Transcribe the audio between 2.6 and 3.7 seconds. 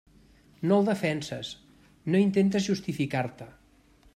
justificar-te.